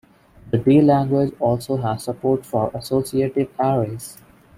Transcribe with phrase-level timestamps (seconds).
[0.49, 4.17] The D language also has support for associative arrays.